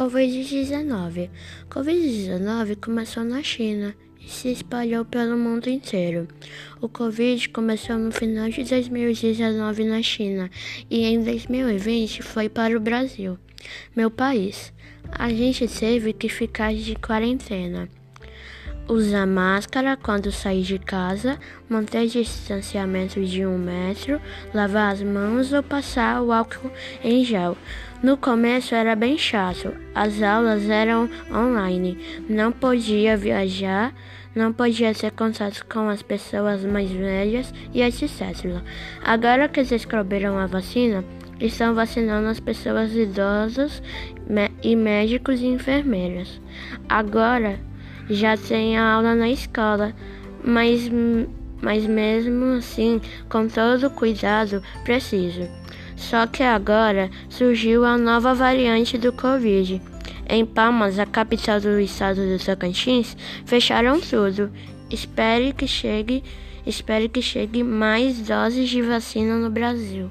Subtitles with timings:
[0.00, 1.28] Covid-19.
[1.68, 6.26] Covid-19 começou na China e se espalhou pelo mundo inteiro.
[6.80, 10.50] O Covid começou no final de 2019 na China
[10.90, 13.38] e em 2020 foi para o Brasil,
[13.94, 14.72] meu país.
[15.12, 17.86] A gente teve que ficar de quarentena
[18.92, 24.20] usar máscara quando sair de casa, manter distanciamento de um metro,
[24.52, 26.70] lavar as mãos ou passar o álcool
[27.02, 27.56] em gel.
[28.02, 33.94] No começo era bem chato, as aulas eram online, não podia viajar,
[34.34, 38.08] não podia ter contato com as pessoas mais velhas e etc.
[39.04, 41.04] Agora que descobriram a vacina,
[41.38, 43.82] estão vacinando as pessoas idosas
[44.62, 46.40] e médicos e enfermeiras.
[46.88, 47.58] Agora
[48.10, 49.94] já tem aula na escola,
[50.44, 50.90] mas,
[51.62, 55.48] mas mesmo assim, com todo o cuidado preciso.
[55.96, 59.80] Só que agora surgiu a nova variante do Covid.
[60.28, 64.50] Em Palmas, a capital do estado do Tocantins, fecharam tudo.
[64.90, 66.24] Espere que chegue,
[66.66, 70.10] espere que chegue mais doses de vacina no Brasil.